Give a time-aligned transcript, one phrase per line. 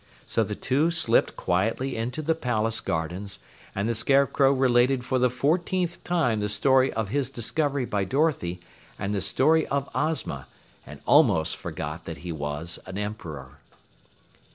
[0.25, 3.37] So the two slipped quietly into the palace gardens,
[3.75, 8.61] and the Scarecrow related for the fourteenth time the story of his discovery by Dorothy
[8.97, 10.47] and the story of Ozma,
[10.87, 13.59] and almost forgot that he was an Emperor.